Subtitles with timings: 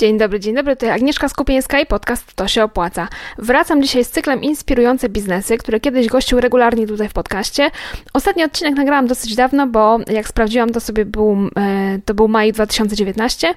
[0.00, 3.08] Dzień dobry, dzień dobry, to Agnieszka Skupieńska i podcast To się opłaca.
[3.38, 7.70] Wracam dzisiaj z cyklem Inspirujące biznesy, które kiedyś gościł regularnie tutaj w podcaście.
[8.12, 12.52] Ostatni odcinek nagrałam dosyć dawno, bo jak sprawdziłam, to sobie był, e, to był maj
[12.52, 13.54] 2019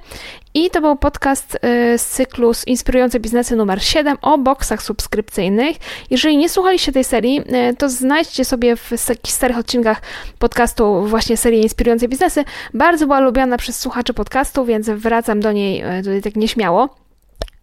[0.53, 5.77] i to był podcast e, z cyklu Inspirujące biznesy numer 7 o boksach subskrypcyjnych.
[6.09, 8.91] Jeżeli nie słuchaliście tej serii, e, to znajdźcie sobie w
[9.27, 10.01] starych odcinkach
[10.39, 12.43] podcastu właśnie serię Inspirujące biznesy.
[12.73, 16.89] Bardzo była lubiana przez słuchaczy podcastu, więc wracam do niej tutaj tak nieśmiało.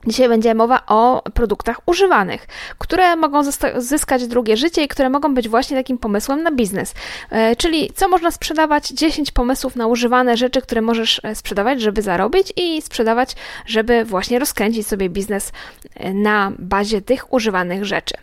[0.06, 2.46] Dzisiaj będzie mowa o produktach używanych,
[2.78, 3.42] które mogą
[3.76, 6.94] zyskać drugie życie i które mogą być właśnie takim pomysłem na biznes.
[7.30, 8.88] E, czyli co można sprzedawać?
[8.88, 14.38] 10 pomysłów na używane rzeczy, które możesz e, sprzedawać, żeby zarobić i sprzedawać, żeby właśnie
[14.38, 15.52] rozkręcić sobie biznes
[15.94, 18.14] e, na bazie tych używanych rzeczy.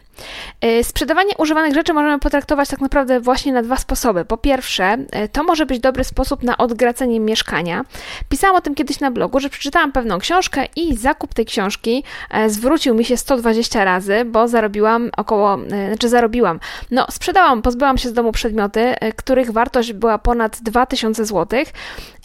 [0.66, 4.26] Y, sprzedawanie używanych rzeczy możemy potraktować tak naprawdę właśnie na dwa sposoby.
[4.26, 7.82] Po pierwsze, y, to może być dobry sposób na odgracenie mieszkania.
[8.30, 12.50] Pisałam o tym kiedyś na blogu, że przeczytałam pewną książkę i zakup tej książki e,
[12.50, 16.60] zwrócił mi się 120 razy, bo zarobiłam około, e, znaczy zarobiłam,
[16.92, 21.60] no sprzedałam, pozbyłam się z domu przedmioty, e, których wartość była ponad 2000 zł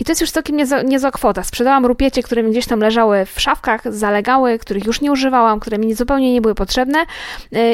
[0.01, 1.43] i to jest już całkiem niezła, niezła kwota.
[1.43, 5.95] Sprzedałam rupiecie, które gdzieś tam leżały w szafkach, zalegały, których już nie używałam, które mi
[5.95, 6.99] zupełnie nie były potrzebne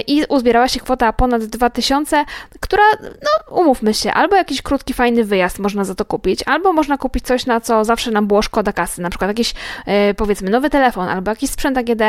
[0.08, 2.24] i uzbierała się kwota ponad 2000,
[2.60, 6.98] która, no umówmy się, albo jakiś krótki, fajny wyjazd można za to kupić, albo można
[6.98, 9.54] kupić coś, na co zawsze nam było szkoda kasy, na przykład jakiś,
[9.86, 12.02] e, powiedzmy, nowy telefon, albo jakiś sprzęt AGD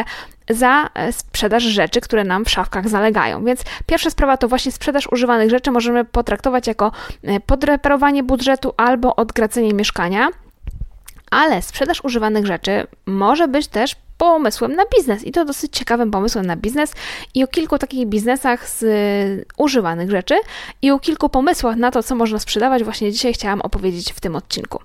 [0.50, 3.45] za e, sprzedaż rzeczy, które nam w szafkach zalegają.
[3.45, 6.92] Więc pierwsza sprawa to właśnie sprzedaż używanych rzeczy możemy potraktować jako
[7.23, 10.30] e, podreperowanie budżetu albo odgracenie mieszkania.
[11.31, 15.23] Ale sprzedaż używanych rzeczy może być też pomysłem na biznes.
[15.23, 16.94] I to dosyć ciekawym pomysłem na biznes.
[17.36, 18.86] I o kilku takich biznesach z
[19.58, 20.36] używanych rzeczy.
[20.81, 22.84] I o kilku pomysłach na to, co można sprzedawać.
[22.84, 24.80] Właśnie dzisiaj chciałam opowiedzieć w tym odcinku.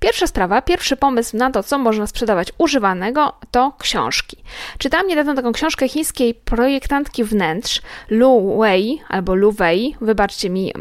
[0.00, 4.36] Pierwsza sprawa, pierwszy pomysł na to, co można sprzedawać używanego, to książki.
[4.78, 10.72] Czytałam niedawno taką książkę chińskiej projektantki wnętrz Lu Wei albo Lu Wei, wybaczcie mi, y,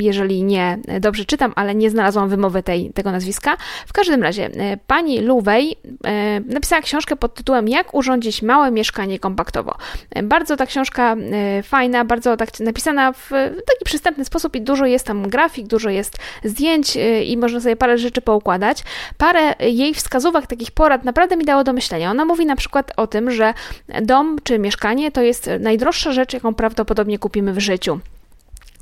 [0.00, 3.56] jeżeli nie dobrze czytam, ale nie znalazłam wymowy tej, tego nazwiska.
[3.86, 8.70] W każdym razie, y, pani Lu Wei y, napisała książkę pod tytułem Jak urządzić małe
[8.70, 9.76] mieszkanie kompaktowo.
[10.22, 11.16] Bardzo ta książka
[11.62, 13.30] fajna, bardzo tak napisana w
[13.66, 17.87] taki przystępny sposób i dużo jest tam grafik, dużo jest zdjęć i można sobie parę
[17.96, 18.84] rzeczy poukładać.
[19.18, 22.10] Parę jej wskazówek, takich porad naprawdę mi dało do myślenia.
[22.10, 23.54] Ona mówi na przykład o tym, że
[24.02, 28.00] dom czy mieszkanie to jest najdroższa rzecz, jaką prawdopodobnie kupimy w życiu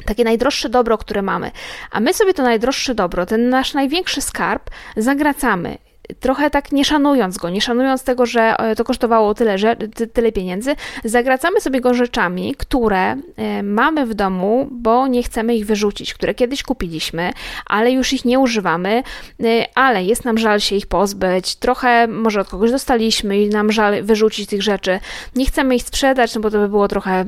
[0.05, 1.51] takie najdroższe dobro, które mamy.
[1.91, 5.79] A my sobie to najdroższe dobro, ten nasz największy skarb, zagracamy
[6.21, 9.77] trochę tak nie szanując go, nie szanując tego, że e, to kosztowało tyle, że,
[10.13, 15.67] tyle pieniędzy, zagracamy sobie go rzeczami, które e, mamy w domu, bo nie chcemy ich
[15.67, 17.33] wyrzucić, które kiedyś kupiliśmy,
[17.67, 19.03] ale już ich nie używamy,
[19.45, 23.73] e, ale jest nam żal się ich pozbyć, trochę może od kogoś dostaliśmy i nam
[23.73, 25.01] żal wyrzucić tych rzeczy.
[25.37, 27.25] Nie chcemy ich sprzedać, no bo to by było trochę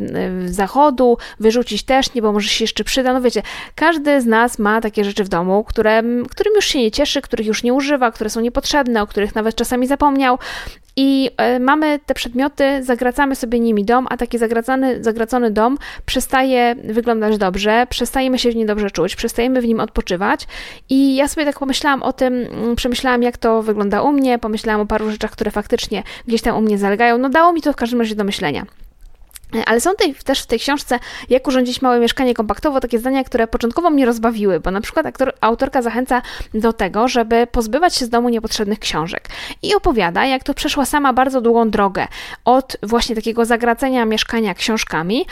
[0.46, 3.12] zachodu, wyrzucić też nie, bo może się jeszcze przyda.
[3.12, 3.42] No wiecie,
[3.74, 7.46] każdy z nas ma takie rzeczy w domu, które, którym już się nie cieszy, których
[7.46, 10.38] już nie używa, które są niepotrzebne, potrzebne, o których nawet czasami zapomniał.
[10.96, 16.76] I e, mamy te przedmioty, zagracamy sobie nimi dom, a taki zagracany, zagracony dom przestaje
[16.84, 20.46] wyglądać dobrze, przestajemy się w nim dobrze czuć, przestajemy w nim odpoczywać.
[20.88, 24.80] I ja sobie tak pomyślałam o tym, mm, przemyślałam, jak to wygląda u mnie, pomyślałam
[24.80, 27.18] o paru rzeczach, które faktycznie gdzieś tam u mnie zalegają.
[27.18, 28.66] No dało mi to w każdym razie do myślenia.
[29.66, 30.98] Ale są tej, też w tej książce,
[31.28, 35.32] jak urządzić małe mieszkanie kompaktowo, takie zdania, które początkowo mnie rozbawiły, bo na przykład aktor,
[35.40, 36.22] autorka zachęca
[36.54, 39.28] do tego, żeby pozbywać się z domu niepotrzebnych książek.
[39.62, 42.06] I opowiada, jak to przeszła sama bardzo długą drogę
[42.44, 45.26] od właśnie takiego zagracenia mieszkania książkami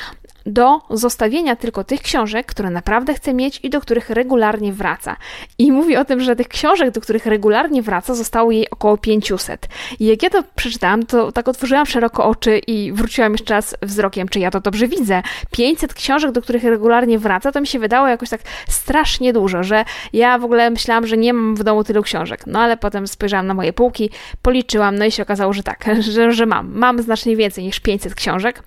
[0.46, 5.16] do zostawienia tylko tych książek, które naprawdę chce mieć i do których regularnie wraca.
[5.58, 9.68] I mówi o tym, że tych książek, do których regularnie wraca, zostało jej około 500.
[10.00, 14.28] I jak ja to przeczytałam, to tak otworzyłam szeroko oczy i wróciłam jeszcze raz wzrokiem,
[14.28, 15.22] czy ja to dobrze widzę.
[15.50, 19.84] 500 książek, do których regularnie wraca, to mi się wydało jakoś tak strasznie dużo, że
[20.12, 22.46] ja w ogóle myślałam, że nie mam w domu tylu książek.
[22.46, 24.10] No ale potem spojrzałam na moje półki,
[24.42, 26.72] policzyłam, no i się okazało, że tak, że, że mam.
[26.74, 28.62] Mam znacznie więcej niż 500 książek.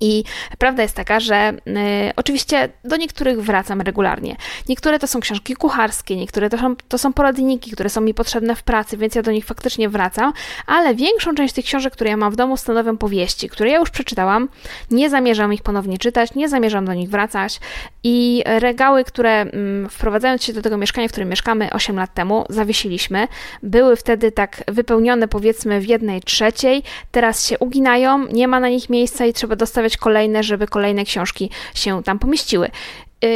[0.00, 0.24] I
[0.58, 1.72] prawda jest taka, że y,
[2.16, 4.36] oczywiście do niektórych wracam regularnie.
[4.68, 8.56] Niektóre to są książki kucharskie, niektóre to są, to są poradniki, które są mi potrzebne
[8.56, 10.32] w pracy, więc ja do nich faktycznie wracam,
[10.66, 13.90] ale większą część tych książek, które ja mam w domu, stanowią powieści, które ja już
[13.90, 14.48] przeczytałam.
[14.90, 17.60] Nie zamierzam ich ponownie czytać, nie zamierzam do nich wracać.
[18.04, 22.44] I regały, które mm, wprowadzając się do tego mieszkania, w którym mieszkamy 8 lat temu,
[22.48, 23.28] zawiesiliśmy,
[23.62, 28.90] były wtedy tak wypełnione powiedzmy w jednej trzeciej, teraz się uginają, nie ma na nich
[28.90, 32.70] miejsca i trzeba dostawiać kolejne, żeby kolejne książki się tam pomieściły.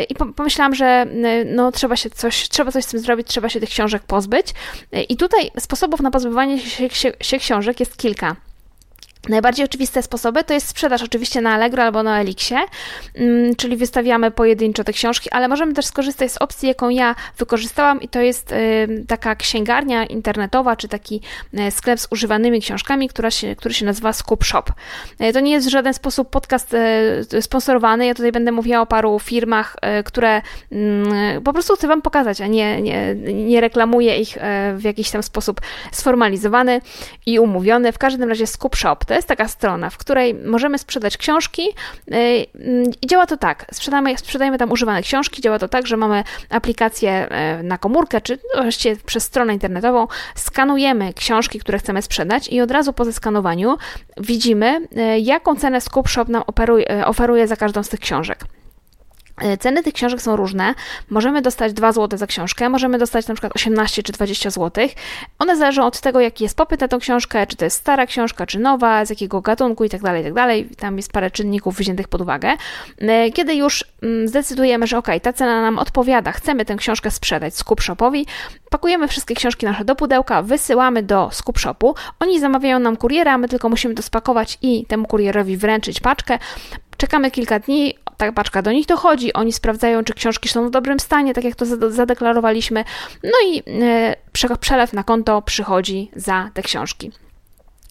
[0.08, 1.06] i pomyślałam, że
[1.46, 4.46] no, trzeba się coś, trzeba coś z tym zrobić, trzeba się tych książek pozbyć.
[5.08, 8.36] I tutaj sposobów na pozbywanie się, się, się książek jest kilka.
[9.28, 12.58] Najbardziej oczywiste sposoby to jest sprzedaż oczywiście na Allegro albo na Elixie,
[13.14, 18.00] mm, czyli wystawiamy pojedynczo te książki, ale możemy też skorzystać z opcji, jaką ja wykorzystałam
[18.00, 21.20] i to jest y, taka księgarnia internetowa, czy taki
[21.54, 24.64] y, sklep z używanymi książkami, która się, który się nazywa Scoop Shop.
[25.20, 26.76] Y, to nie jest w żaden sposób podcast
[27.40, 30.42] sponsorowany, ja tutaj będę mówiła o paru firmach, które
[30.72, 34.38] mm, po prostu chcę Wam pokazać, a nie, nie, nie reklamuję ich
[34.76, 35.60] w jakiś tam sposób
[35.92, 36.80] sformalizowany
[37.26, 37.92] i umówiony.
[37.92, 41.62] W każdym razie Scoop Shop to jest taka strona, w której możemy sprzedać książki
[42.12, 42.46] y,
[43.02, 43.66] i działa to tak.
[43.72, 45.42] Sprzedamy, sprzedajemy tam używane książki.
[45.42, 47.28] Działa to tak, że mamy aplikację
[47.60, 50.06] y, na komórkę, czy właściwie przez stronę internetową.
[50.34, 53.76] Skanujemy książki, które chcemy sprzedać i od razu po zeskanowaniu
[54.16, 58.44] widzimy, y, jaką cenę Scoop Shop nam oferuje, oferuje za każdą z tych książek.
[59.40, 60.74] E, ceny tych książek są różne.
[61.10, 64.88] Możemy dostać 2 zł za książkę, możemy dostać na przykład 18 czy 20 zł.
[65.38, 68.46] One zależą od tego, jaki jest popyt na tą książkę, czy to jest stara książka,
[68.46, 70.34] czy nowa, z jakiego gatunku itd., tak itd.
[70.34, 72.52] Tak Tam jest parę czynników wziętych pod uwagę.
[72.98, 77.56] E, kiedy już mm, zdecydujemy, że ok, ta cena nam odpowiada, chcemy tę książkę sprzedać
[77.56, 78.26] Scoop Shopowi,
[78.70, 81.94] pakujemy wszystkie książki nasze do pudełka, wysyłamy do Scoop Shopu.
[82.20, 86.38] Oni zamawiają nam kuriera, my tylko musimy to spakować i temu kurierowi wręczyć paczkę.
[86.96, 91.00] Czekamy kilka dni, ta paczka do nich dochodzi, oni sprawdzają, czy książki są w dobrym
[91.00, 92.84] stanie, tak jak to zadeklarowaliśmy,
[93.22, 94.16] no i e,
[94.60, 97.12] przelew na konto przychodzi za te książki.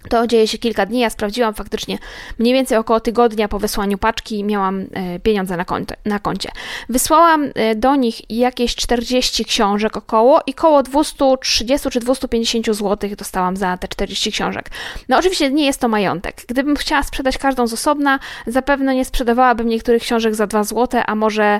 [0.09, 0.99] To dzieje się kilka dni.
[0.99, 1.97] Ja sprawdziłam faktycznie
[2.39, 6.49] mniej więcej około tygodnia po wysłaniu paczki miałam e, pieniądze na, konto, na koncie.
[6.89, 13.57] Wysłałam e, do nich jakieś 40 książek około i około 230 czy 250 zł dostałam
[13.57, 14.69] za te 40 książek.
[15.09, 16.41] No oczywiście nie jest to majątek.
[16.47, 21.15] Gdybym chciała sprzedać każdą z osobna, zapewne nie sprzedawałabym niektórych książek za 2 zł, a
[21.15, 21.59] może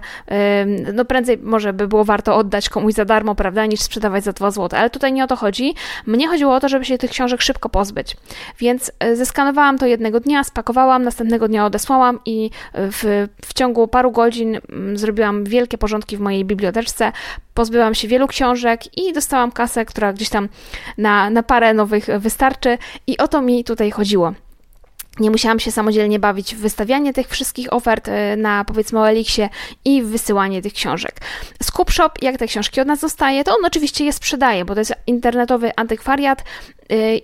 [0.93, 4.51] no prędzej może by było warto oddać komuś za darmo, prawda, niż sprzedawać za 2
[4.51, 4.79] zł.
[4.79, 5.73] Ale tutaj nie o to chodzi.
[6.05, 8.17] Mnie chodziło o to, żeby się tych książek szybko pozbyć.
[8.59, 13.87] Więc e, zeskanowałam to jednego dnia, spakowałam, następnego dnia odesłałam i e, w, w ciągu
[13.87, 17.11] paru godzin mm, zrobiłam wielkie porządki w mojej biblioteczce,
[17.53, 20.49] pozbyłam się wielu książek i dostałam kasę, która gdzieś tam
[20.97, 22.77] na, na parę nowych wystarczy
[23.07, 24.33] i o to mi tutaj chodziło.
[25.19, 29.49] Nie musiałam się samodzielnie bawić w wystawianie tych wszystkich ofert e, na powiedzmy OLX-ie
[29.85, 31.15] i wysyłanie tych książek.
[31.63, 34.81] Scoop Shop, jak te książki od nas zostaje, to on oczywiście je sprzedaje, bo to
[34.81, 36.43] jest internetowy antykwariat,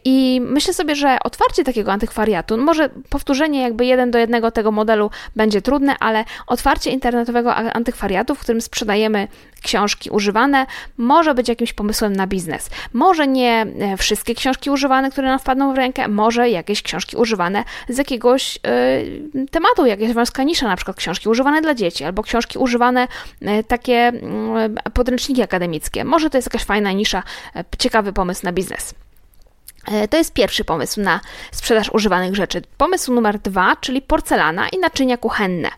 [0.06, 5.10] I myślę sobie, że otwarcie takiego antykwariatu, może powtórzenie jakby jeden do jednego tego modelu
[5.36, 9.28] będzie trudne, ale otwarcie internetowego antykwariatu, w którym sprzedajemy
[9.62, 10.66] książki używane,
[10.98, 12.70] może być jakimś pomysłem na biznes.
[12.94, 17.64] Może nie e, wszystkie książki używane, które nam wpadną w rękę, może jakieś książki używane
[17.90, 22.58] z jakiegoś y, tematu, jakaś wąska nisza, na przykład książki używane dla dzieci, albo książki
[22.58, 23.08] używane
[23.42, 24.12] y, takie
[24.88, 26.06] y, podręczniki akademickie.
[26.06, 27.24] Może to jest jakaś fajna nisza,
[27.78, 28.94] ciekawy pomysł na biznes.
[29.88, 31.20] E, to jest pierwszy pomysł na
[31.52, 32.62] sprzedaż używanych rzeczy.
[32.78, 35.70] Pomysł numer dwa, czyli porcelana i naczynia kuchenne.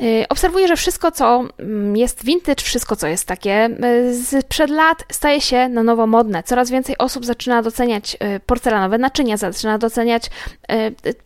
[0.00, 5.04] Y, obserwuję, że wszystko, co mm, jest vintage, wszystko, co jest takie y, sprzed lat,
[5.12, 6.42] staje się na nowo modne.
[6.42, 10.30] Coraz więcej osób zaczyna doceniać y, porcelanowe naczynia, zaczyna doceniać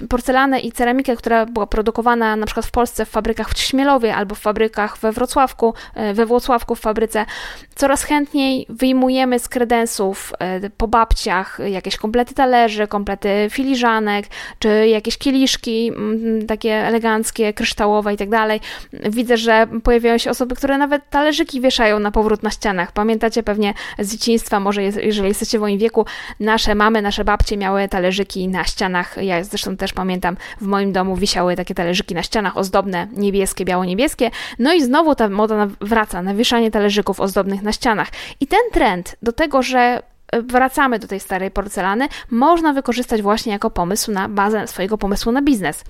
[0.09, 4.35] porcelanę i ceramikę, która była produkowana na przykład w Polsce w fabrykach w Śmielowie albo
[4.35, 5.75] w fabrykach we Wrocławku,
[6.15, 7.27] we Włocławku w fabryce.
[7.75, 10.33] Coraz chętniej wyjmujemy z kredensów
[10.77, 14.27] po babciach jakieś komplety talerzy, komplety filiżanek,
[14.59, 18.61] czy jakieś kieliszki mm, takie eleganckie, kryształowe i tak dalej
[18.93, 22.93] Widzę, że pojawiają się osoby, które nawet talerzyki wieszają na powrót na ścianach.
[22.93, 26.07] Pamiętacie pewnie z dzieciństwa, może jeżeli jesteście w moim wieku,
[26.41, 29.17] nasze mamy, nasze babcie miały talerzyki na ścianach.
[29.23, 34.31] Ja zresztą też pamiętam, w moim domu wisiały takie talerzyki na ścianach ozdobne, niebieskie, biało-niebieskie.
[34.59, 38.09] No i znowu ta moda wraca na wieszanie talerzyków ozdobnych na ścianach.
[38.41, 40.03] I ten trend do tego, że
[40.33, 45.43] wracamy do tej starej porcelany, można wykorzystać właśnie jako pomysł na bazę swojego pomysłu na
[45.43, 45.85] biznes.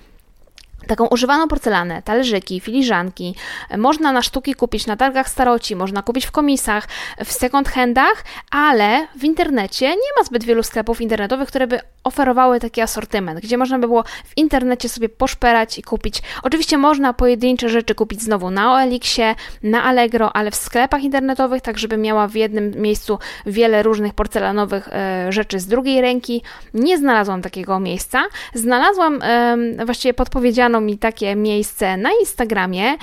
[0.93, 3.35] Taką używaną porcelanę, talerzyki, filiżanki
[3.79, 6.89] można na sztuki kupić na targach staroci, można kupić w komisach,
[7.25, 12.61] w second handach, ale w internecie nie ma zbyt wielu sklepów internetowych, które by oferowały
[12.61, 16.23] taki asortyment, gdzie można by było w internecie sobie poszperać i kupić.
[16.43, 21.79] Oczywiście można pojedyncze rzeczy kupić znowu na OLX-ie, na Allegro, ale w sklepach internetowych, tak
[21.79, 26.43] żeby miała w jednym miejscu wiele różnych porcelanowych e, rzeczy z drugiej ręki.
[26.75, 28.25] Nie znalazłam takiego miejsca.
[28.55, 32.97] Znalazłam e, właściwie podpowiedzianą mi takie miejsce na Instagramie,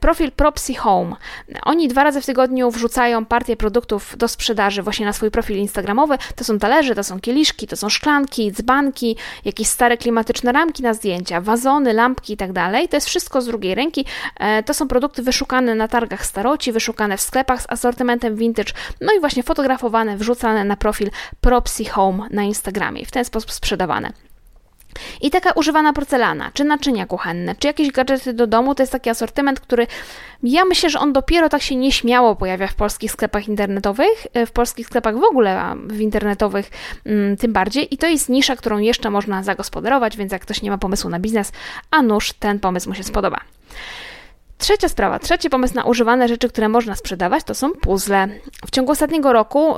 [0.00, 1.16] profil Propsy Home.
[1.62, 6.18] Oni dwa razy w tygodniu wrzucają partię produktów do sprzedaży właśnie na swój profil instagramowy.
[6.36, 10.94] To są talerze, to są kieliszki, to są szklanki, dzbanki, jakieś stare klimatyczne ramki na
[10.94, 12.52] zdjęcia, wazony, lampki i tak.
[12.90, 14.04] To jest wszystko z drugiej ręki.
[14.36, 19.12] E, to są produkty wyszukane na targach staroci, wyszukane w sklepach z asortymentem vintage, no
[19.16, 21.10] i właśnie fotografowane, wrzucane na profil
[21.40, 23.06] Propsy Home na Instagramie.
[23.06, 24.31] W ten sposób sprzedawane.
[25.20, 29.10] I taka używana porcelana, czy naczynia kuchenne, czy jakieś gadżety do domu, to jest taki
[29.10, 29.86] asortyment, który
[30.42, 34.52] ja myślę, że on dopiero tak się nieśmiało pojawia w polskich sklepach internetowych, e, w
[34.52, 36.70] polskich sklepach w ogóle, w internetowych
[37.06, 37.94] mm, tym bardziej.
[37.94, 41.18] I to jest nisza, którą jeszcze można zagospodarować, więc jak ktoś nie ma pomysłu na
[41.20, 41.52] biznes,
[41.90, 43.40] a nuż ten pomysł mu się spodoba.
[44.62, 48.28] Trzecia sprawa, trzeci pomysł na używane rzeczy, które można sprzedawać, to są puzzle.
[48.66, 49.74] W ciągu ostatniego roku,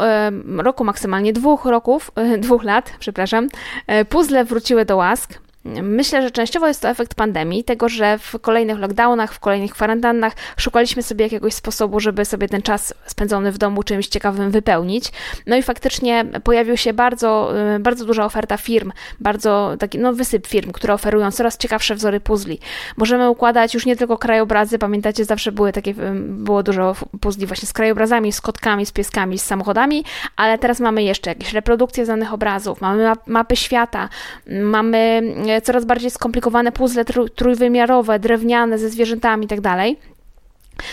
[0.57, 3.49] roku maksymalnie dwóch roków, dwóch lat, przepraszam,
[3.87, 5.38] e, puzzle wróciły do łask.
[5.83, 10.33] Myślę, że częściowo jest to efekt pandemii, tego, że w kolejnych lockdownach, w kolejnych kwarantannach
[10.56, 15.12] szukaliśmy sobie jakiegoś sposobu, żeby sobie ten czas spędzony w domu czymś ciekawym wypełnić.
[15.47, 20.47] No i faktycznie pojawił się bardzo, y, bardzo duża oferta firm, bardzo taki no, wysyp
[20.47, 22.59] firm, które oferują coraz ciekawsze wzory puzli.
[22.97, 27.68] Możemy układać już nie tylko krajobrazy, pamiętacie, zawsze były takie, y, było dużo puzli właśnie
[27.68, 30.04] z krajobrazami, z kotkami, z pieskami, z samochodami,
[30.37, 34.09] ale teraz mamy jeszcze jakieś reprodukcje znanych obrazów, mamy mapy świata,
[34.47, 35.23] mamy
[35.54, 39.63] y, coraz bardziej skomplikowane puzzle trójwymiarowe, drewniane ze zwierzętami itd.
[39.63, 40.15] Tak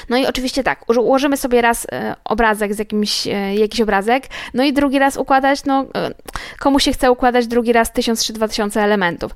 [0.10, 4.64] no i oczywiście tak, ułożymy sobie raz e, obrazek z jakimś, e, jakiś obrazek, no
[4.64, 6.12] i drugi raz układać, no e,
[6.60, 9.32] komu się chce układać drugi raz 1000 czy 2000 elementów.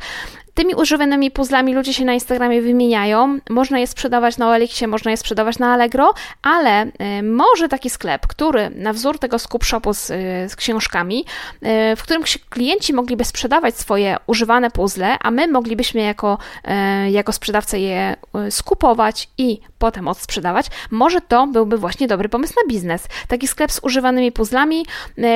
[0.56, 3.40] Tymi używanymi puzzlami ludzie się na Instagramie wymieniają.
[3.50, 6.92] Można je sprzedawać na Elixie, można je sprzedawać na Allegro, ale y,
[7.24, 10.14] może taki sklep, który na wzór tego skup shopu z, y,
[10.50, 11.26] z książkami,
[11.64, 16.38] y, w którym klienci mogliby sprzedawać swoje używane puzzle, a my moglibyśmy jako,
[17.12, 18.16] jako sprzedawca je
[18.50, 23.08] skupować i potem odsprzedawać, może to byłby właśnie dobry pomysł na biznes.
[23.28, 24.86] Taki sklep z używanymi puzzlami,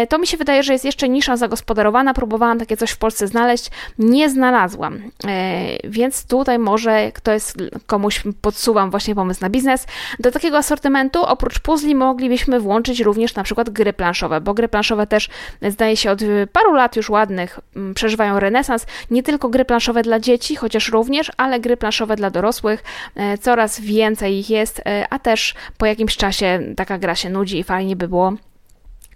[0.10, 2.14] to mi się wydaje, że jest jeszcze nisza zagospodarowana.
[2.14, 5.09] Próbowałam takie coś w Polsce znaleźć, nie znalazłam.
[5.28, 9.88] E, więc tutaj może jest komuś podsuwam właśnie pomysł na biznes.
[10.20, 15.08] Do takiego asortymentu oprócz puzli moglibyśmy włączyć również na przykład gry planszowe, bo gry planszowe
[15.08, 15.30] też
[15.70, 16.20] zdaje się od
[16.52, 17.60] paru lat już ładnych
[17.96, 18.86] przeżywają renesans.
[19.12, 22.84] Nie tylko gry planszowe dla dzieci, chociaż również, ale gry planszowe dla dorosłych.
[23.16, 27.60] E, coraz więcej ich jest, e, a też po jakimś czasie taka gra się nudzi
[27.60, 28.34] i fajnie by było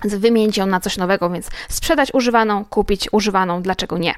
[0.04, 4.14] wymienić ją na coś nowego, więc sprzedać używaną, kupić używaną, dlaczego nie?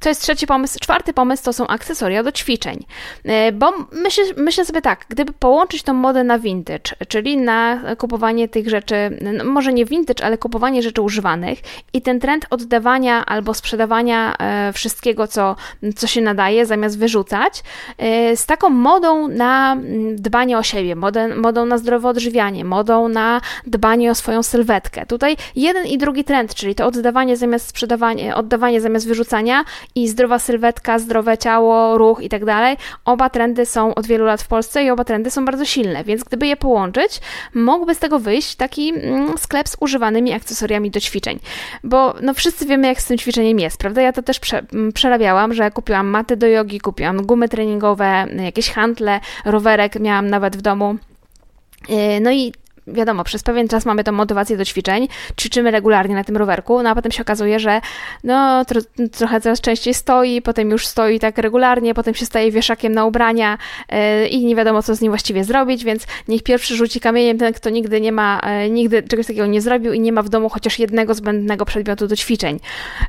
[0.00, 0.78] To jest trzeci pomysł.
[0.80, 2.84] Czwarty pomysł to są akcesoria do ćwiczeń.
[3.24, 8.48] E, bo myślę, myślę sobie tak, gdyby połączyć tą modę na vintage, czyli na kupowanie
[8.48, 11.58] tych rzeczy, no może nie vintage, ale kupowanie rzeczy używanych
[11.92, 15.56] i ten trend oddawania albo sprzedawania e, wszystkiego, co,
[15.96, 17.62] co się nadaje, zamiast wyrzucać,
[17.98, 23.08] e, z taką modą na mm, dbanie o siebie, modę, modą na zdrowe odżywianie, modą
[23.08, 25.06] na dbanie o swoją sylwetkę.
[25.06, 29.39] Tutaj jeden i drugi trend, czyli to oddawanie zamiast sprzedawania, oddawanie zamiast wyrzucania,
[29.94, 32.76] i zdrowa sylwetka, zdrowe ciało, ruch i tak dalej.
[33.04, 36.24] Oba trendy są od wielu lat w Polsce i oba trendy są bardzo silne, więc
[36.24, 37.20] gdyby je połączyć,
[37.54, 41.38] mógłby z tego wyjść taki mm, sklep z używanymi akcesoriami do ćwiczeń.
[41.84, 44.02] Bo no wszyscy wiemy, jak z tym ćwiczeniem jest, prawda?
[44.02, 48.70] Ja to też prze, mm, przerabiałam, że kupiłam maty do jogi, kupiłam gumy treningowe, jakieś
[48.70, 50.96] handle, rowerek miałam nawet w domu.
[51.88, 52.52] Yy, no i
[52.86, 55.08] wiadomo, przez pewien czas mamy tą motywację do ćwiczeń,
[55.40, 57.80] ćwiczymy regularnie na tym rowerku, no a potem się okazuje, że
[58.24, 58.80] no tro,
[59.12, 63.58] trochę coraz częściej stoi, potem już stoi tak regularnie, potem się staje wieszakiem na ubrania
[63.92, 67.52] yy, i nie wiadomo, co z nim właściwie zrobić, więc niech pierwszy rzuci kamieniem ten,
[67.52, 70.48] kto nigdy nie ma, yy, nigdy czegoś takiego nie zrobił i nie ma w domu
[70.48, 72.60] chociaż jednego zbędnego przedmiotu do ćwiczeń.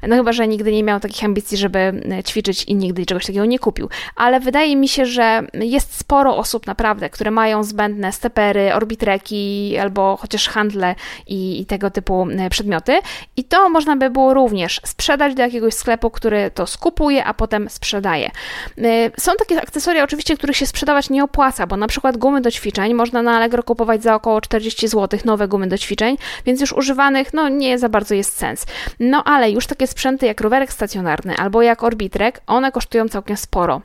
[0.07, 3.45] No chyba, że nigdy nie miał takich ambicji, żeby e, ćwiczyć i nigdy czegoś takiego
[3.45, 3.89] nie kupił.
[4.15, 10.17] Ale wydaje mi się, że jest sporo osób naprawdę, które mają zbędne stepery, orbitreki, albo
[10.17, 10.95] chociaż handle
[11.27, 12.99] i, i tego typu e, przedmioty.
[13.37, 17.69] I to można by było również sprzedać do jakiegoś sklepu, który to skupuje, a potem
[17.69, 18.31] sprzedaje.
[18.77, 18.81] E,
[19.17, 22.93] są takie akcesoria oczywiście, których się sprzedawać nie opłaca, bo na przykład gumy do ćwiczeń
[22.93, 27.33] można na Allegro kupować za około 40 zł, nowe gumy do ćwiczeń, więc już używanych
[27.33, 28.65] no nie za bardzo jest sens.
[28.99, 33.81] No ale już takie sprzęty jak rowerek stacjonarny albo jak orbitrek, one kosztują całkiem sporo.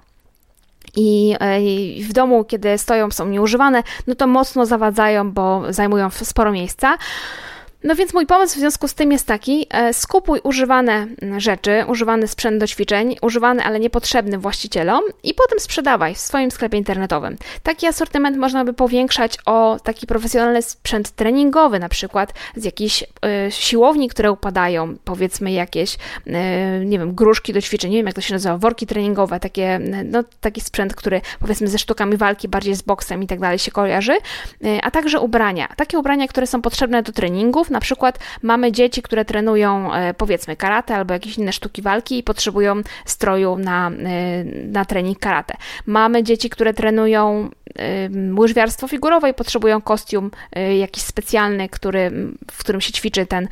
[0.97, 6.53] E, i w domu, kiedy stoją, są nieużywane, no to mocno zawadzają, bo zajmują sporo
[6.53, 6.99] miejsca.
[7.87, 12.29] No więc mój pomysł w związku z tym jest taki: e, skupuj używane rzeczy, używany
[12.29, 17.37] sprzęt do ćwiczeń, używany, ale niepotrzebny właścicielom i potem sprzedawaj w swoim sklepie internetowym.
[17.63, 23.07] Taki asortyment można by powiększać o taki profesjonalny sprzęt treningowy, na przykład z jakichś y,
[23.51, 26.31] siłowni, które upadają, powiedzmy jakieś, y,
[26.85, 30.23] nie wiem, gruszki do ćwiczeń, nie wiem jak to się nazywa, worki treningowe, takie, no,
[30.41, 34.13] taki sprzęt, który powiedzmy ze sztukami walki, bardziej z boksem i tak dalej się kojarzy,
[34.65, 35.69] y, a także ubrania.
[35.77, 40.97] Takie ubrania, które są potrzebne do treningów, na przykład mamy dzieci, które trenują powiedzmy karate
[40.97, 43.91] albo jakieś inne sztuki walki i potrzebują stroju na,
[44.67, 45.57] na trening karate.
[45.87, 47.51] Mamy dzieci, które trenują
[48.39, 50.31] łyżwiarstwo figurowe i potrzebują kostium
[50.79, 52.11] jakiś specjalny, który,
[52.51, 53.49] w którym się ćwiczy ten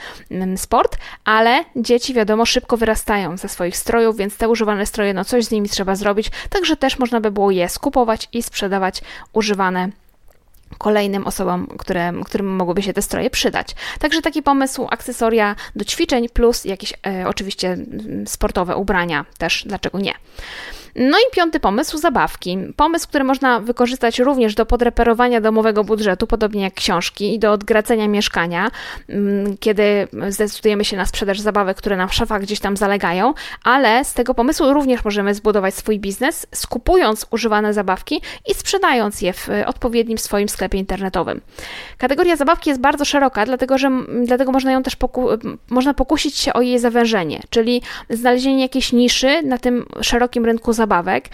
[0.57, 5.45] sport, ale dzieci wiadomo szybko wyrastają ze swoich strojów, więc te używane stroje, no coś
[5.45, 9.03] z nimi trzeba zrobić, także też można by było je skupować i sprzedawać
[9.33, 9.89] używane
[10.79, 13.69] kolejnym osobom, które, którym mogłyby się te stroje przydać.
[13.99, 17.77] Także taki pomysł, akcesoria do ćwiczeń plus jakieś e, oczywiście
[18.27, 20.15] sportowe ubrania też, dlaczego nie.
[20.97, 22.59] No i piąty pomysł, zabawki.
[22.77, 28.09] Pomysł, który można wykorzystać również do podreperowania domowego budżetu, podobnie jak książki i do odgracenia
[28.09, 28.71] mieszkania,
[29.09, 33.35] mm, kiedy zdecydujemy się na sprzedaż zabawek, które nam w szafach gdzieś tam zalegają,
[33.65, 39.33] ale z tego pomysłu również możemy zbudować swój biznes, skupując używane zabawki i sprzedając je
[39.33, 41.41] w odpowiednim swoim sklepie internetowym.
[41.99, 43.91] Kategoria zabawki jest bardzo szeroka, dlatego że
[44.25, 45.29] dlatego można ją też poku
[45.71, 50.84] można pokusić się o jej zawężenie, czyli znalezienie jakiejś niszy na tym szerokim rynku zabawek
[50.85, 51.29] zabawek.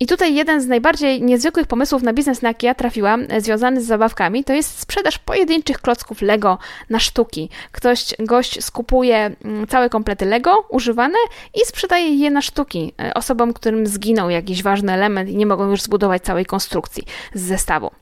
[0.00, 3.82] I tutaj jeden z najbardziej niezwykłych pomysłów na biznes, na jaki ja trafiłam, e, związany
[3.82, 6.58] z zabawkami, to jest sprzedaż pojedynczych klocków Lego
[6.90, 7.48] na sztuki.
[7.72, 11.18] Ktoś, gość skupuje mm, całe komplety Lego używane
[11.54, 15.70] i sprzedaje je na sztuki e, osobom, którym zginął jakiś ważny element i nie mogą
[15.70, 17.04] już zbudować całej konstrukcji
[17.34, 18.01] z zestawu.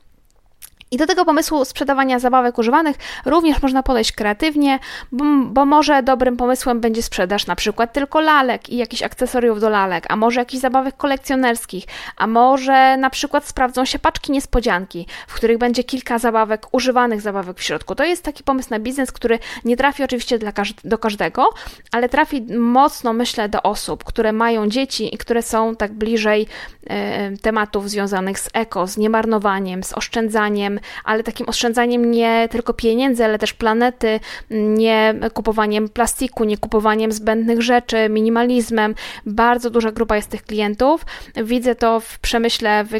[0.93, 4.79] I do tego pomysłu sprzedawania zabawek używanych również można podejść kreatywnie,
[5.13, 9.69] bo, bo, może dobrym pomysłem będzie sprzedaż na przykład tylko lalek i jakichś akcesoriów do
[9.69, 11.85] lalek, a może jakichś zabawek kolekcjonerskich,
[12.17, 17.59] a może na przykład sprawdzą się paczki niespodzianki, w których będzie kilka zabawek, używanych zabawek
[17.59, 17.95] w środku.
[17.95, 20.53] To jest taki pomysł na biznes, który nie trafi oczywiście dla
[20.85, 21.49] do każdego,
[21.93, 26.47] ale trafi mocno, myślę, do osób, które mają dzieci i które są tak bliżej
[26.87, 33.25] e, tematów związanych z eko, z niemarnowaniem, z oszczędzaniem, ale takim oszczędzaniem nie tylko pieniędzy,
[33.25, 34.21] ale też planety,
[34.51, 38.95] nie kupowaniem plastiku, nie kupowaniem zbędnych rzeczy, minimalizmem.
[39.27, 41.07] Bardzo duża grupa jest tych klientów.
[41.45, 42.91] Widzę to w przemyśle w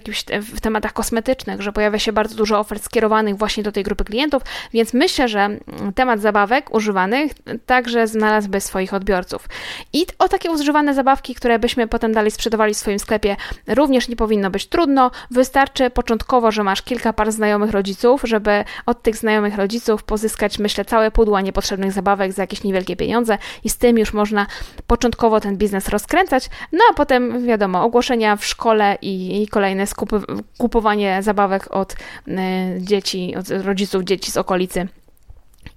[0.43, 4.43] w tematach kosmetycznych, że pojawia się bardzo dużo ofert skierowanych właśnie do tej grupy klientów,
[4.73, 5.49] więc myślę, że
[5.95, 7.33] temat zabawek używanych
[7.67, 9.49] także znalazłby swoich odbiorców.
[9.93, 14.17] I o takie używane zabawki, które byśmy potem dalej sprzedawali w swoim sklepie, również nie
[14.17, 15.11] powinno być trudno.
[15.31, 20.85] Wystarczy początkowo, że masz kilka par znajomych rodziców, żeby od tych znajomych rodziców pozyskać, myślę,
[20.85, 24.47] całe pudła niepotrzebnych zabawek za jakieś niewielkie pieniądze i z tym już można
[24.87, 30.21] początkowo ten biznes rozkręcać, no a potem wiadomo, ogłoszenia w szkole i, i kolejne skupy,
[30.59, 32.37] kupowanie zabawek od y,
[32.79, 34.89] dzieci, od rodziców dzieci z okolicy.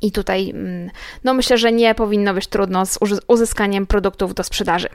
[0.01, 0.89] I tutaj, mm,
[1.23, 4.89] no myślę, że nie powinno być trudno z uzyskaniem produktów do sprzedaży.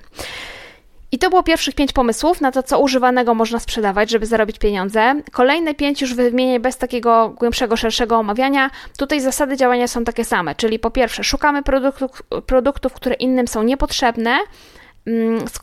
[1.13, 5.15] I to było pierwszych pięć pomysłów na to, co używanego można sprzedawać, żeby zarobić pieniądze.
[5.33, 8.71] Kolejne pięć już wymienię bez takiego głębszego, szerszego omawiania.
[8.99, 13.63] Tutaj zasady działania są takie same, czyli po pierwsze szukamy produktów, produktów które innym są
[13.63, 14.39] niepotrzebne,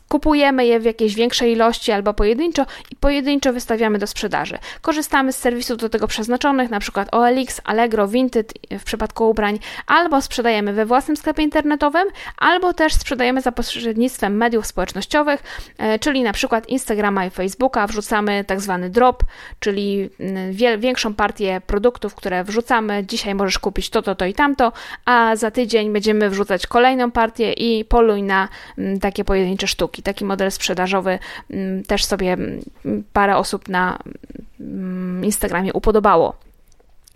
[0.08, 4.58] kupujemy je w jakiejś większej ilości albo pojedynczo i pojedynczo wystawiamy do sprzedaży.
[4.80, 7.04] Korzystamy z serwisów do tego przeznaczonych, np.
[7.12, 13.40] OLX, Allegro, Vinted w przypadku ubrań, albo sprzedajemy we własnym sklepie internetowym, albo też sprzedajemy
[13.40, 15.42] za pośrednictwem mediów społecznościowych,
[15.78, 16.60] e, czyli np.
[16.68, 19.22] Instagrama i Facebooka, wrzucamy tak zwany drop,
[19.60, 23.04] czyli mm, większą partię produktów, które wrzucamy.
[23.06, 24.72] Dzisiaj możesz kupić to, to, to i tamto,
[25.04, 29.35] a za tydzień będziemy wrzucać kolejną partię i poluj na mm, takie pojedyncze
[29.66, 30.02] sztuki.
[30.02, 31.18] Taki model sprzedażowy
[31.50, 32.62] mm, też sobie mm,
[33.12, 33.98] parę osób na
[34.60, 36.36] mm, Instagramie upodobało.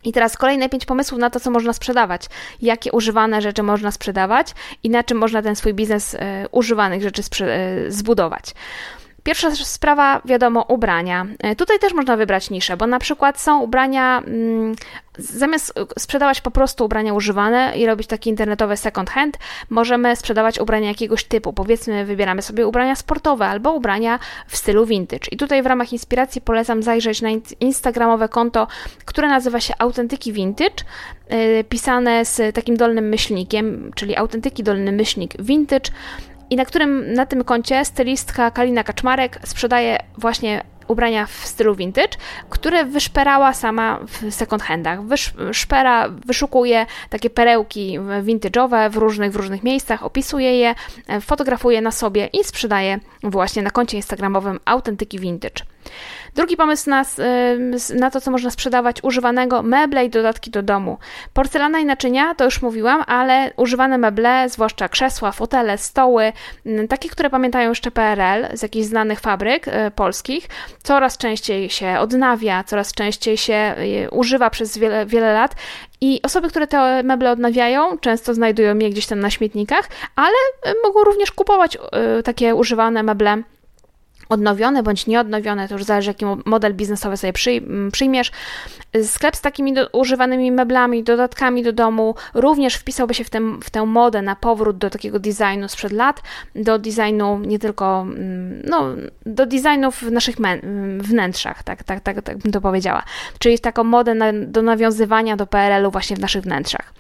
[0.05, 2.27] I teraz kolejne pięć pomysłów na to, co można sprzedawać,
[2.63, 7.23] jakie używane rzeczy można sprzedawać i na czym można ten swój biznes e, używanych rzeczy
[7.45, 8.55] e, zbudować.
[9.23, 11.27] Pierwsza sprawa, wiadomo, ubrania.
[11.39, 14.75] E, tutaj też można wybrać niszę, bo na przykład są ubrania, mm,
[15.19, 19.39] zamiast sprzedawać po prostu ubrania używane i robić taki internetowy second hand,
[19.71, 21.53] możemy sprzedawać ubrania jakiegoś typu.
[21.53, 25.29] Powiedzmy, wybieramy sobie ubrania sportowe albo ubrania w stylu vintage.
[25.31, 27.29] I tutaj w ramach inspiracji polecam zajrzeć na
[27.61, 28.67] instagramowe konto,
[29.05, 30.85] które nazywa się Autentyki Vintage,
[31.29, 35.91] e, pisane z takim dolnym myślnikiem, czyli autentyki dolny myślnik vintage
[36.51, 42.19] i na którym na tym koncie stylistka Kalina Kaczmarek sprzedaje właśnie ubrania w stylu vintage,
[42.51, 45.05] które wyszperała sama w second handach.
[45.05, 50.75] Wysz, szpera wyszukuje takie perełki vintage'owe w różnych, w różnych miejscach, opisuje je,
[51.21, 55.65] fotografuje na sobie i sprzedaje właśnie na koncie instagramowym Autentyki Vintage.
[56.35, 57.05] Drugi pomysł na,
[57.95, 60.99] na to, co można sprzedawać używanego, meble i dodatki do domu.
[61.33, 66.33] Porcelana i naczynia, to już mówiłam, ale używane meble, zwłaszcza krzesła, fotele, stoły,
[66.89, 70.49] takie, które pamiętają jeszcze PRL z jakichś znanych fabryk y, polskich,
[70.83, 75.55] coraz częściej się odnawia, coraz częściej się y, używa przez wiele, wiele lat
[76.01, 80.75] i osoby, które te meble odnawiają, często znajdują je gdzieś tam na śmietnikach, ale y,
[80.85, 81.79] mogą również kupować
[82.25, 83.43] takie używane meble
[84.31, 87.33] odnowione bądź nieodnowione, to już zależy, jaki model biznesowy sobie
[87.93, 88.31] przyjmiesz.
[89.05, 93.71] Sklep z takimi do, używanymi meblami, dodatkami do domu również wpisałby się w, ten, w
[93.71, 96.23] tę modę na powrót do takiego designu sprzed lat,
[96.55, 98.07] do designu nie tylko,
[98.65, 98.85] no,
[99.27, 100.37] do designu w naszych
[100.99, 103.03] wnętrzach, tak, tak, tak, tak bym to powiedziała.
[103.39, 106.93] Czyli taką modę na, do nawiązywania do PRL-u właśnie w naszych wnętrzach.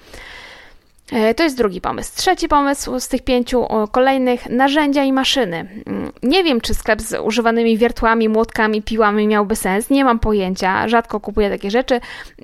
[1.12, 2.12] E, to jest drugi pomysł.
[2.16, 5.56] Trzeci pomysł z tych pięciu kolejnych narzędzia i maszyny.
[5.86, 9.90] Mm, nie wiem, czy sklep z używanymi wiertłami, młotkami, piłami miałby sens.
[9.90, 10.88] Nie mam pojęcia.
[10.88, 12.00] Rzadko kupuję takie rzeczy.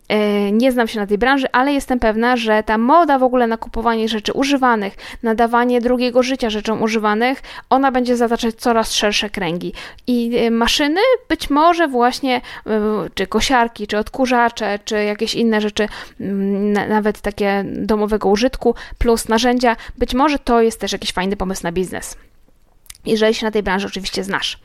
[0.09, 3.47] E, nie znam się na tej branży, ale jestem pewna, że ta moda w ogóle
[3.47, 9.73] na kupowanie rzeczy używanych, nadawanie drugiego życia rzeczom używanych, ona będzie zataczać coraz szersze kręgi.
[10.07, 12.41] I e, maszyny być może właśnie,
[13.15, 15.89] czy kosiarki, czy odkurzacze, czy jakieś inne rzeczy,
[16.21, 18.56] mm, nawet takie domowego użytku,
[18.99, 22.17] plus narzędzia, być może to jest też jakiś fajny pomysł na biznes.
[23.07, 24.59] Jeżeli się na tej branży oczywiście znasz.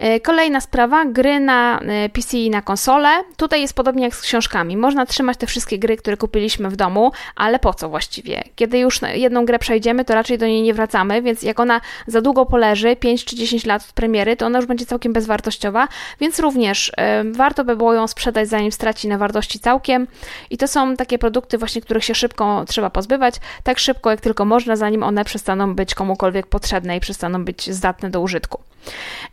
[0.00, 3.08] E, kolejna sprawa, gry na e, PC i na konsolę.
[3.36, 4.76] Tutaj jest podobnie jak z książkami.
[4.76, 8.44] Można trzymać te wszystkie gry, które kupiliśmy w domu, ale po co właściwie?
[8.56, 12.20] Kiedy już jedną grę przejdziemy, to raczej do niej nie wracamy, więc jak ona za
[12.20, 15.88] długo poleży, 5 czy 10 lat od premiery, to ona już będzie całkiem bezwartościowa,
[16.20, 20.06] więc również e, warto by było ją sprzedać, zanim straci na wartości całkiem.
[20.50, 24.44] I to są takie produkty właśnie, których się szybko trzeba pozbywać, tak szybko jak tylko
[24.44, 28.60] można, zanim one przestaną być komukolwiek potrzebne i przestaną być zdatne do użytku.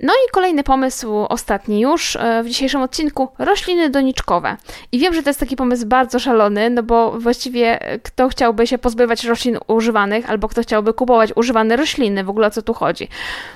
[0.02, 4.58] No i kolejny pomysł, ostatni już e, w dzisiejszym odcinku, rośliny doniczkowe.
[4.92, 8.68] I wiem, że to jest taki pomysł bardzo szalony, no bo właściwie e, kto chciałby
[8.68, 12.74] się pozbywać roślin używanych, albo kto chciałby kupować używane rośliny, w ogóle o co tu
[12.74, 13.08] chodzi.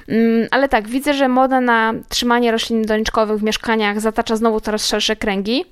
[0.08, 4.88] Mm, ale tak, widzę, że moda na trzymanie roślin doniczkowych w mieszkaniach zatacza znowu coraz
[4.88, 5.66] szersze kręgi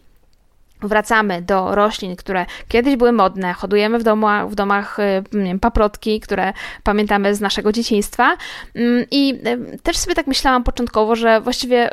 [0.82, 6.20] wracamy do roślin, które kiedyś były modne, hodujemy w, domu, w domach y, wiem, paprotki,
[6.20, 8.38] które pamiętamy z naszego dzieciństwa.
[8.76, 9.42] Mm, I
[9.74, 11.90] y, też sobie tak myślałam początkowo, że właściwie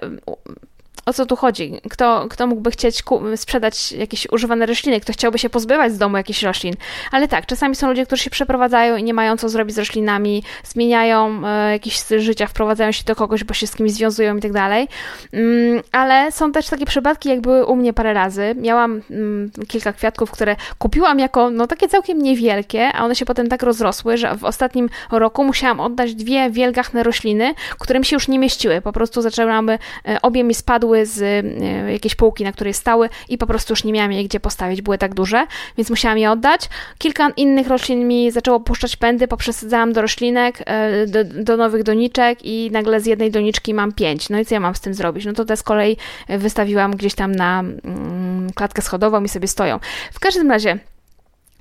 [1.06, 1.80] o co tu chodzi?
[1.90, 3.02] Kto, kto mógłby chcieć
[3.36, 5.00] sprzedać jakieś używane rośliny?
[5.00, 6.74] Kto chciałby się pozbywać z domu jakichś roślin?
[7.12, 10.42] Ale tak, czasami są ludzie, którzy się przeprowadzają i nie mają co zrobić z roślinami,
[10.64, 14.40] zmieniają e, jakiś styl życia, wprowadzają się do kogoś, bo się z kimś związują i
[14.40, 14.88] tak dalej.
[15.32, 18.54] Mm, ale są też takie przypadki, jak były u mnie parę razy.
[18.56, 23.48] Miałam mm, kilka kwiatków, które kupiłam jako no takie całkiem niewielkie, a one się potem
[23.48, 28.28] tak rozrosły, że w ostatnim roku musiałam oddać dwie wielgachne rośliny, które mi się już
[28.28, 28.80] nie mieściły.
[28.80, 29.78] Po prostu zaczęłam, e,
[30.22, 33.92] obie mi spadły z e, jakiejś półki, na której stały i po prostu już nie
[33.92, 36.68] miałam je gdzie postawić, były tak duże, więc musiałam je oddać.
[36.98, 42.38] Kilka innych roślin mi zaczęło puszczać pędy, poprzesadzałam do roślinek, e, do, do nowych doniczek
[42.42, 44.28] i nagle z jednej doniczki mam pięć.
[44.28, 45.24] No i co ja mam z tym zrobić?
[45.24, 45.96] No to te z kolei
[46.28, 49.80] wystawiłam gdzieś tam na mm, klatkę schodową i sobie stoją.
[50.12, 50.78] W każdym razie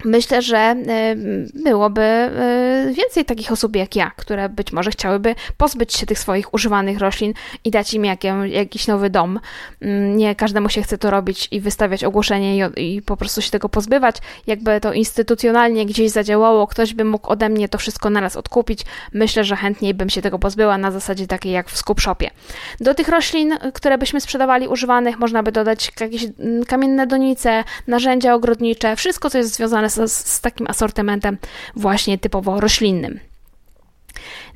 [0.03, 0.75] Myślę, że e,
[1.63, 6.53] byłoby e, więcej takich osób jak ja, które być może chciałyby pozbyć się tych swoich
[6.53, 8.05] używanych roślin i dać im
[8.45, 9.39] jakiś nowy dom.
[9.81, 13.69] Mm, nie każdemu się chce to robić i wystawiać ogłoszenie i, po prostu się tego
[13.69, 14.15] pozbywać.
[14.47, 18.81] Jakby to instytucjonalnie gdzieś zadziałało, ktoś by mógł ode mnie to wszystko naraz odkupić.
[19.13, 22.29] Myślę, że chętniej bym się tego pozbyła na zasadzie takiej jak w skup shopie.
[22.79, 28.33] Do tych roślin, które byśmy sprzedawali używanych, można by dodać jakieś mm, kamienne donice, narzędzia
[28.33, 31.37] ogrodnicze, wszystko co jest związane z, z takim asortymentem
[31.75, 33.19] właśnie typowo roślinnym.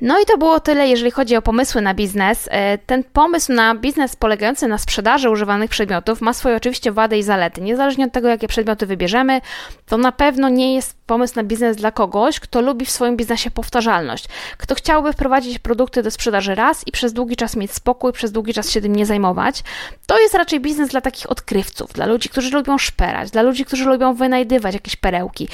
[0.00, 2.48] No i to było tyle, jeżeli chodzi o pomysły na biznes.
[2.50, 7.22] E, ten pomysł na biznes polegający na sprzedaży używanych przedmiotów ma swoje oczywiście wady i
[7.22, 7.60] zalety.
[7.60, 9.40] Niezależnie od tego, jakie przedmioty wybierzemy,
[9.86, 13.50] to na pewno nie jest pomysł na biznes dla kogoś, kto lubi w swoim biznesie
[13.50, 14.24] powtarzalność,
[14.58, 18.54] kto chciałby wprowadzić produkty do sprzedaży raz i przez długi czas mieć spokój, przez długi
[18.54, 19.62] czas się tym nie zajmować.
[20.06, 23.84] To jest raczej biznes dla takich odkrywców, dla ludzi, którzy lubią szperać, dla ludzi, którzy
[23.84, 25.48] lubią wynajdywać jakieś perełki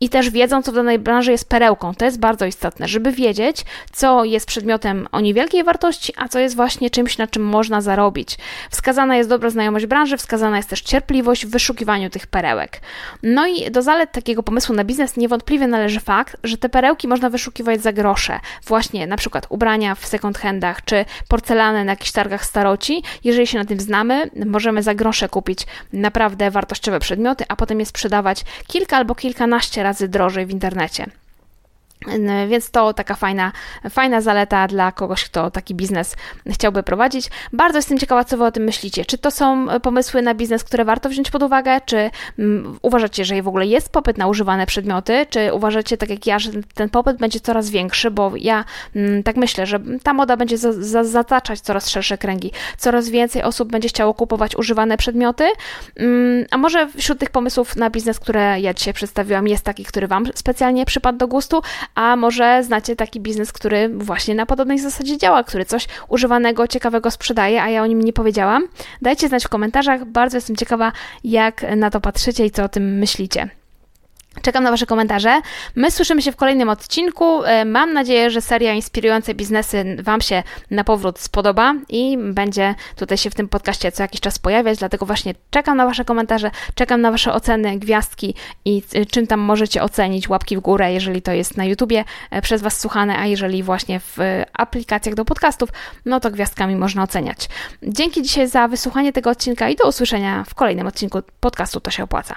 [0.00, 1.94] i też wiedzą, co w danej branży jest perełką.
[1.94, 6.56] To jest bardzo istotne, żeby wiedzieć, co jest przedmiotem o niewielkiej wartości, a co jest
[6.56, 8.38] właśnie czymś, na czym można zarobić.
[8.70, 12.80] Wskazana jest dobra znajomość branży, wskazana jest też cierpliwość w wyszukiwaniu tych perełek.
[13.22, 17.30] No i do zalet takiego pomysłu na biznes niewątpliwie należy fakt, że te perełki można
[17.30, 18.40] wyszukiwać za grosze.
[18.66, 23.02] Właśnie na przykład ubrania w second handach, czy porcelanę na jakichś targach staroci.
[23.24, 27.86] Jeżeli się na tym znamy, możemy za grosze kupić naprawdę wartościowe przedmioty, a potem je
[27.86, 31.21] sprzedawać kilka albo kilkanaście razy drożej w internecie.
[32.48, 33.52] Więc to taka fajna,
[33.90, 36.16] fajna zaleta dla kogoś, kto taki biznes
[36.50, 37.30] chciałby prowadzić.
[37.52, 39.04] Bardzo jestem ciekawa, co Wy o tym myślicie.
[39.04, 41.80] Czy to są pomysły na biznes, które warto wziąć pod uwagę?
[41.86, 42.10] Czy
[42.82, 45.26] uważacie, że w ogóle jest popyt na używane przedmioty?
[45.30, 48.10] Czy uważacie, tak jak ja, że ten popyt będzie coraz większy?
[48.10, 48.64] Bo ja
[49.24, 52.52] tak myślę, że ta moda będzie za, za, zataczać coraz szersze kręgi.
[52.78, 55.44] Coraz więcej osób będzie chciało kupować używane przedmioty.
[56.50, 60.24] A może wśród tych pomysłów na biznes, które ja dzisiaj przedstawiłam, jest taki, który Wam
[60.34, 61.62] specjalnie przypadł do gustu?
[61.94, 67.10] A może znacie taki biznes, który właśnie na podobnej zasadzie działa, który coś używanego, ciekawego
[67.10, 68.66] sprzedaje, a ja o nim nie powiedziałam.
[69.02, 70.92] Dajcie znać w komentarzach, bardzo jestem ciekawa,
[71.24, 73.61] jak na to patrzycie i co o tym myślicie.
[74.42, 75.40] Czekam na Wasze komentarze.
[75.76, 77.44] My słyszymy się w kolejnym odcinku.
[77.44, 83.18] E, mam nadzieję, że seria Inspirujące Biznesy Wam się na powrót spodoba i będzie tutaj
[83.18, 87.00] się w tym podcaście co jakiś czas pojawiać, dlatego właśnie czekam na Wasze komentarze, czekam
[87.00, 91.32] na Wasze oceny, gwiazdki i e, czym tam możecie ocenić, łapki w górę, jeżeli to
[91.32, 94.18] jest na YouTubie e, przez Was słuchane, a jeżeli właśnie w
[94.52, 95.68] aplikacjach do podcastów,
[96.06, 97.48] no to gwiazdkami można oceniać.
[97.82, 102.04] Dzięki dzisiaj za wysłuchanie tego odcinka i do usłyszenia w kolejnym odcinku podcastu To się
[102.04, 102.36] opłaca.